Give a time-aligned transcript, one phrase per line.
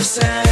[0.00, 0.47] join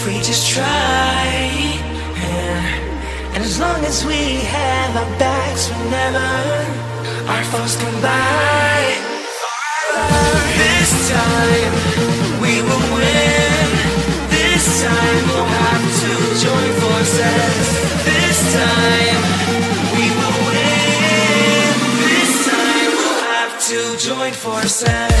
[0.00, 1.28] if we just try.
[2.16, 3.34] Yeah.
[3.34, 6.30] And as long as we have our backs whenever
[7.32, 8.96] our foes come by.
[10.62, 11.72] This time
[12.40, 13.66] we will win.
[14.36, 16.12] This time we'll have to
[16.44, 17.66] join forces.
[18.08, 19.20] This time
[19.96, 21.74] we will win.
[22.08, 23.78] This time we'll have to
[24.08, 25.20] join forces.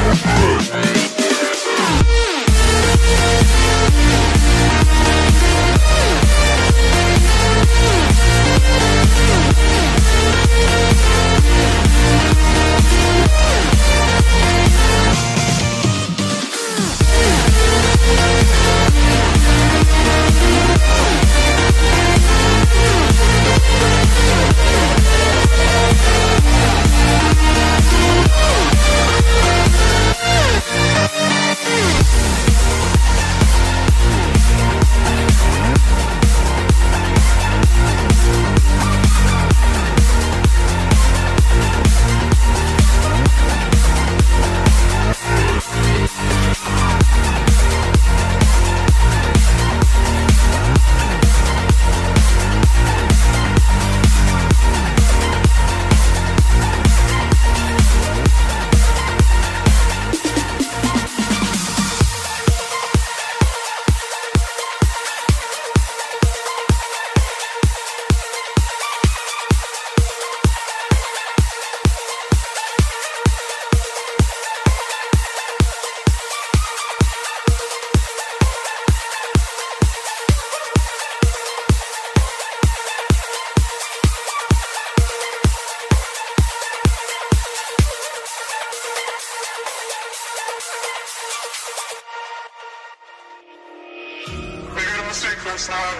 [94.27, 95.99] Made a mistake last night.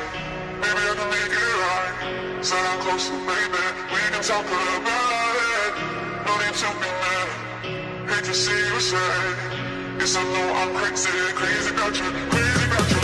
[0.62, 2.44] Maybe I can make it right.
[2.46, 3.66] Said I'm close to baby.
[3.92, 5.74] We can talk about it.
[6.26, 7.30] No need to be mad.
[8.10, 9.62] Hate to see you sad.
[10.00, 13.02] Yes, I know I'm crazy, crazy about you, crazy about you.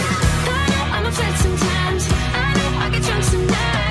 [0.49, 2.03] I know I'm a sometimes.
[2.11, 3.86] I know I get drunk some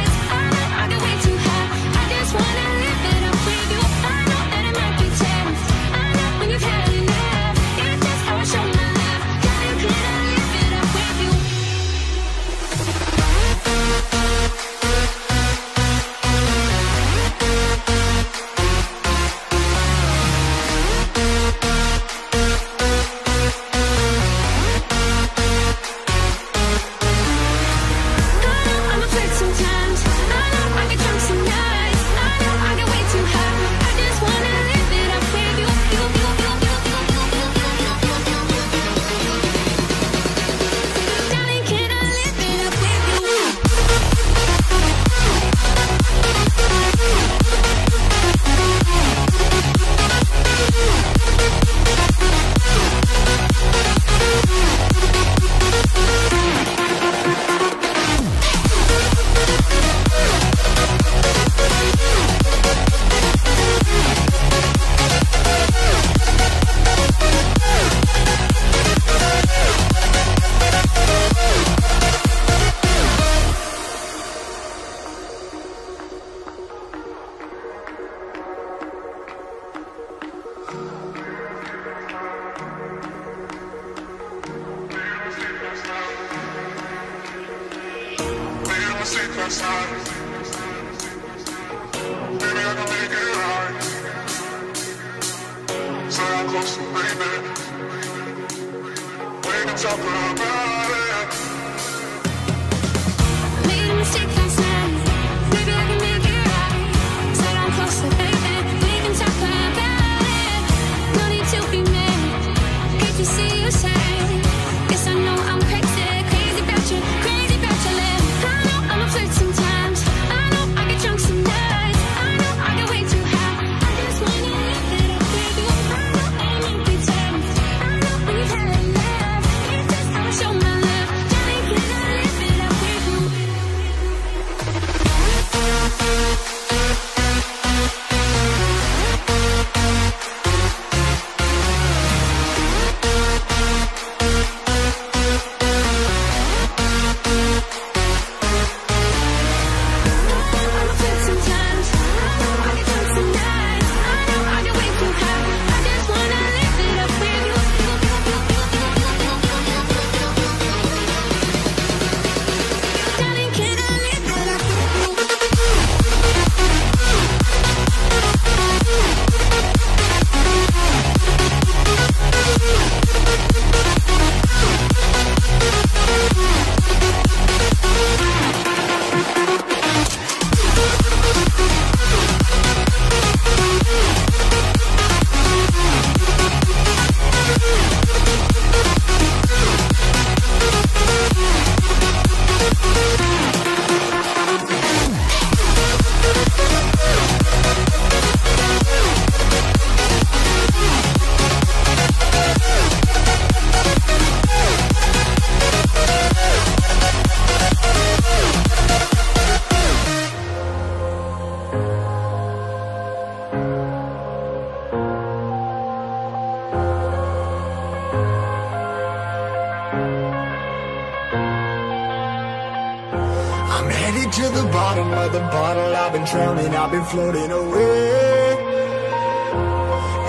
[227.11, 228.57] floating away.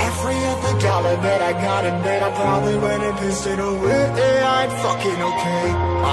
[0.10, 4.04] Every other dollar that I got in bed, I probably went and pissed it away.
[4.56, 5.66] I ain't fucking okay.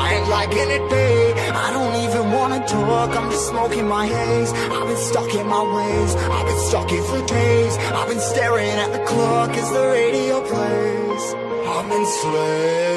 [0.02, 1.36] I ain't liking it, babe.
[1.64, 3.10] I don't even wanna talk.
[3.16, 4.52] I'm just smoking my haze.
[4.52, 6.14] I've been stuck in my ways.
[6.36, 7.76] I've been stuck here for days.
[7.98, 11.24] I've been staring at the clock as the radio plays.
[11.74, 12.93] I'm enslaved.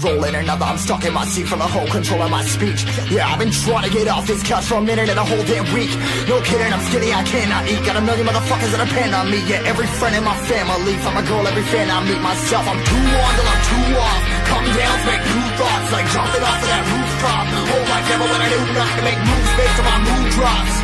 [0.00, 2.88] Rolling another, I'm stuck in my seat from the whole control of my speech.
[3.12, 5.44] Yeah, I've been trying to get off this couch for a minute and a whole
[5.44, 5.92] damn week.
[6.24, 7.84] No kidding, I'm skinny, I cannot eat.
[7.84, 9.44] Got a million motherfuckers that depend on me.
[9.44, 10.96] Yeah, every friend in my family.
[11.04, 12.64] From a girl, every fan I meet myself.
[12.64, 14.22] I'm too on till I'm too off.
[14.48, 17.44] Come down make new thoughts, like jumping off of that rooftop.
[17.60, 20.74] Whole life never when I knew not to make moves based on my mood drops.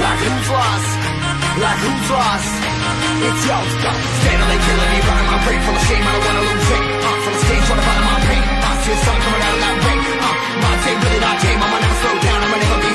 [0.00, 0.90] Like who's lost?
[1.60, 2.52] Like who's lost?
[3.20, 6.04] It's yo, steadily killing me, running my brain full of shame.
[6.04, 6.84] I don't wanna lose it.
[7.04, 8.15] Uh, full the stage, trying to find my
[8.86, 9.98] I the sun coming out of that rain.
[9.98, 11.58] Uh, my day really not tame.
[11.58, 12.42] I'ma never slow down.
[12.44, 12.85] I'ma never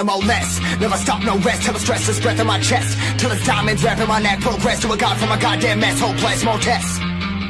[0.00, 0.60] Ripping more less.
[0.80, 1.62] Never stop, no rest.
[1.62, 2.96] Till the stress is breath in my chest.
[3.18, 4.40] Till it's diamonds wrapping my neck.
[4.40, 6.00] Progress to a god from a goddamn mess.
[6.00, 6.98] Hopeless, more tests.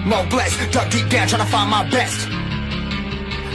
[0.04, 0.72] More blessed.
[0.72, 2.26] Dug deep down, trying to find my best.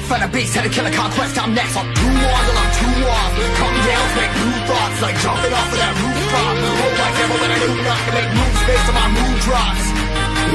[0.07, 1.35] Find a beast, had to kill a conquest.
[1.35, 1.75] I'm next.
[1.75, 3.31] I'm too on till I'm too off.
[3.59, 4.97] Come down, make new thoughts.
[5.03, 6.55] Like jumping off of that rooftop.
[6.55, 9.85] Whole life never when I knew not to make moves based on my mood drops.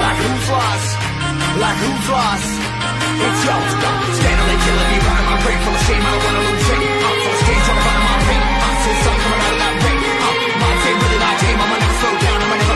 [0.00, 0.90] Like who's lost?
[1.60, 2.50] Like who's lost?
[3.20, 3.56] It's yo,
[4.16, 6.00] steadily killing me, running my brain full of shame.
[6.00, 6.80] I don't wanna lose it.
[6.80, 8.09] I'm full of stage, trying to find my
[8.90, 10.00] bitches, coming out of oh, that rain.
[10.60, 12.69] My table that I came, I'ma never slow down, I'ma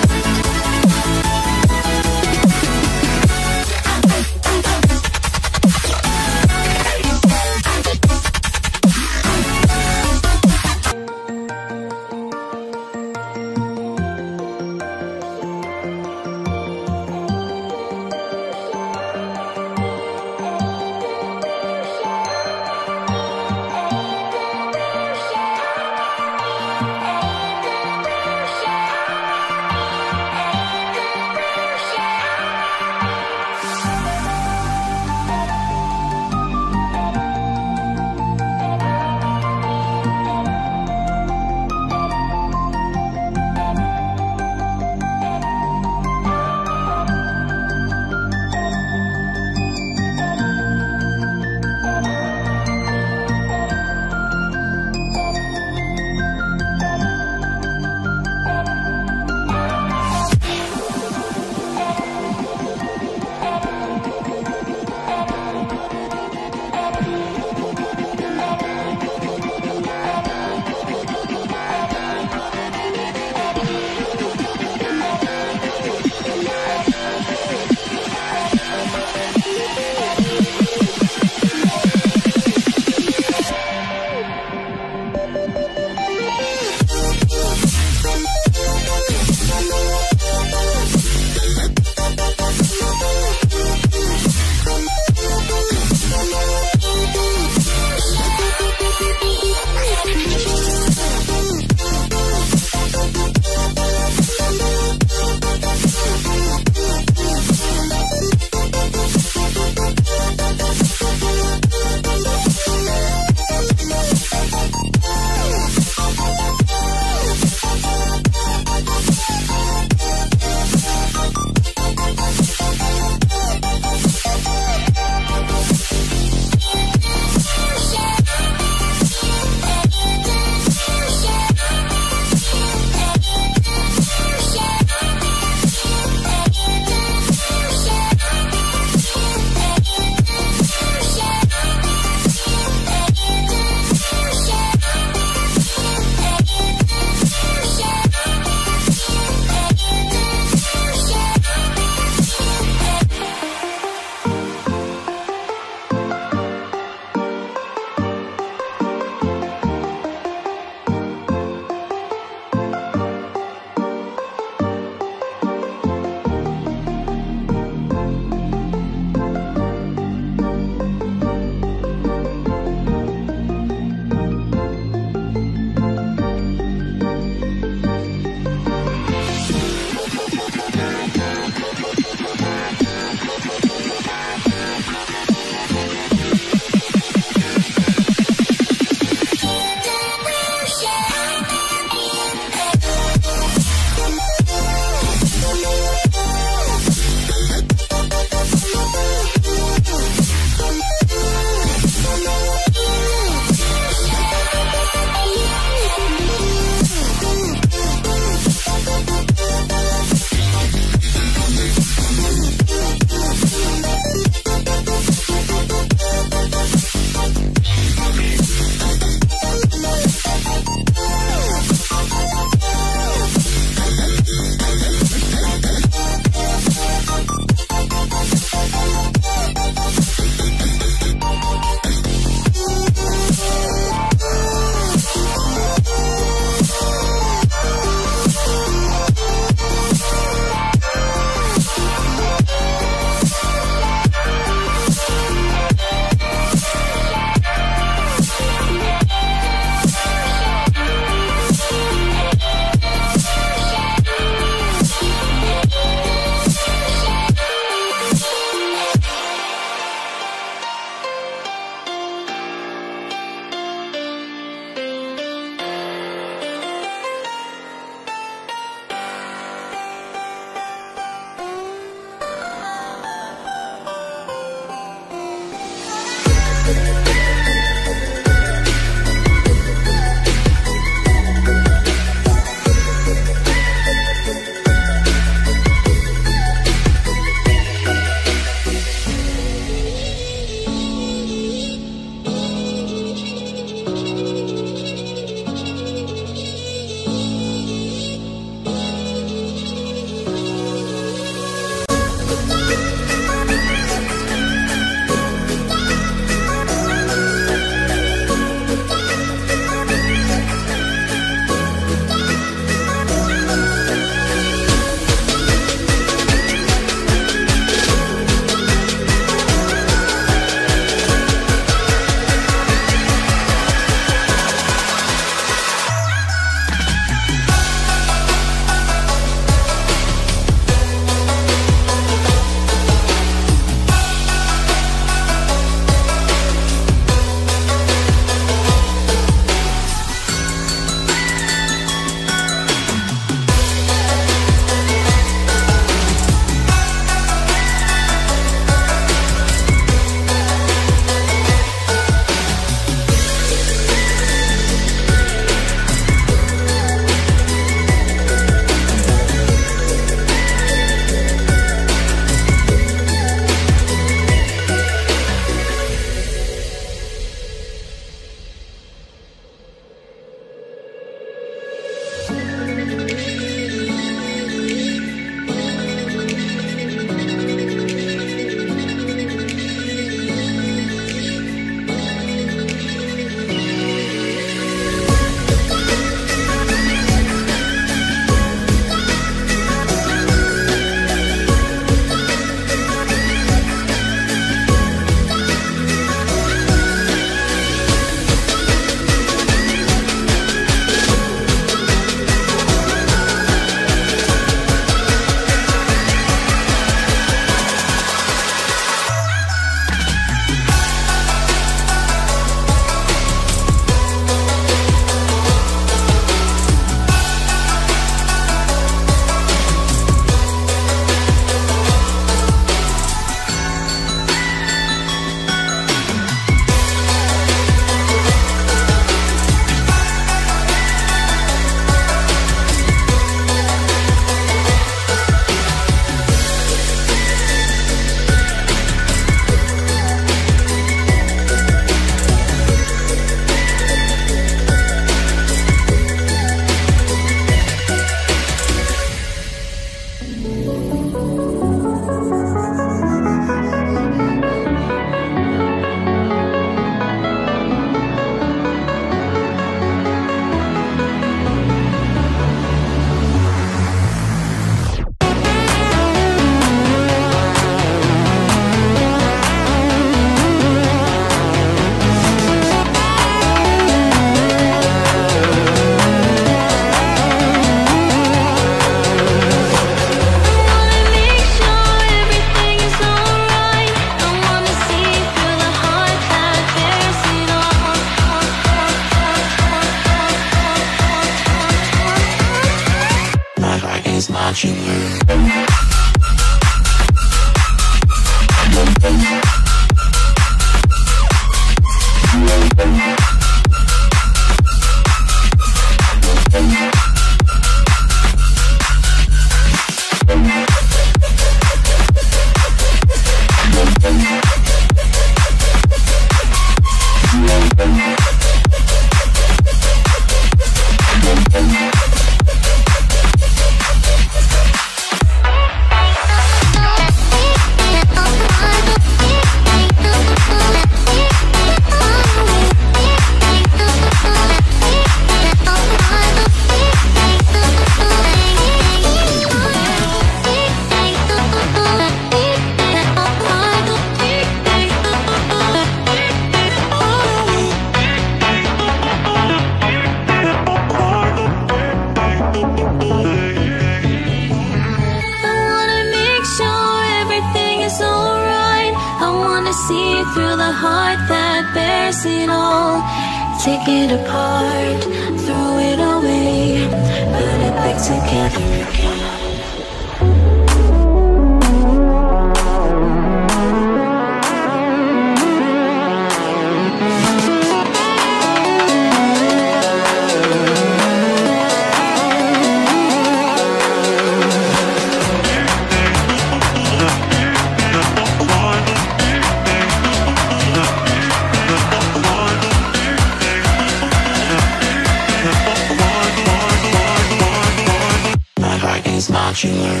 [599.63, 600.00] Modular.